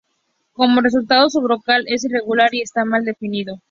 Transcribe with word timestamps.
Como 0.53 0.81
resultado, 0.81 1.29
su 1.29 1.41
brocal 1.41 1.83
es 1.85 2.03
irregular 2.05 2.49
y 2.55 2.61
está 2.63 2.83
mal 2.85 3.05
definido. 3.05 3.59